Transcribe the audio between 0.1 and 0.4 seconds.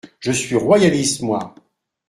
Je